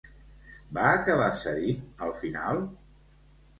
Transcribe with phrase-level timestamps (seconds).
[0.77, 2.65] Va acabar cedint, al final?